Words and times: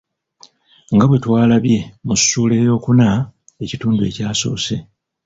Nga 0.93 1.05
bwe 1.07 1.17
twalabye 1.23 1.77
mu 2.05 2.15
ssuula 2.19 2.55
ey'okuna 2.61 3.07
ekitundu 3.63 4.01
ekyasoose. 4.09 4.75